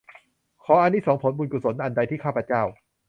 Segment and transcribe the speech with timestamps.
[0.63, 2.63] ขออานิสงส์ผลบุญกุศลอันใดที่ข้าพเจ้า